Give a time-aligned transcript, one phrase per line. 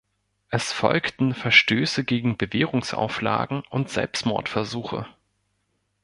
[0.49, 5.05] Es folgten Verstöße gegen Bewährungsauflagen und Selbstmordversuche.